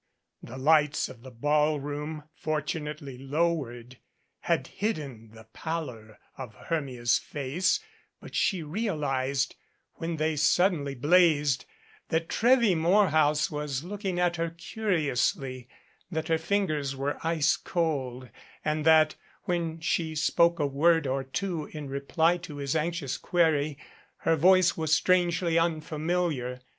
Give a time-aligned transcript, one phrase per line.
[0.41, 3.99] The lights of the ball room, fortunately lowered,
[4.39, 7.79] had hidden the pallor of Hermia's face
[8.19, 9.53] but she realized,
[9.97, 11.65] when they suddenly blazed,
[12.09, 15.69] that Trevvy Morehouse was looking at her curi ously,
[16.09, 18.27] that her fingers were ice cold
[18.65, 19.13] and that,
[19.43, 23.77] when she spoke a word or two in reply to his anxious query,
[24.21, 26.59] her voice was strangely unfamiliar.